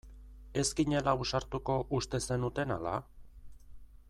Ez 0.61 0.69
ginela 0.79 1.13
ausartuko 1.19 1.77
uste 2.01 2.23
zenuten 2.31 2.77
ala? 2.81 2.99